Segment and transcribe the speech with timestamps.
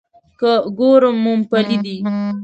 [0.39, 1.95] که ګورم مومپلي دي.